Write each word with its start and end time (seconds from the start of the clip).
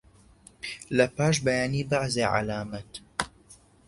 لەپاش 0.97 1.35
بەیانی 1.45 1.87
بەعزێ 1.89 2.25
عەلامەت 2.33 2.91